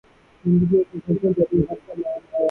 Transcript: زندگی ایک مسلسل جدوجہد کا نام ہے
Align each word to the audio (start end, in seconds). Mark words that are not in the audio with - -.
زندگی 0.45 0.77
ایک 0.77 0.95
مسلسل 0.95 1.31
جدوجہد 1.33 1.87
کا 1.87 1.93
نام 1.93 2.19
ہے 2.23 2.39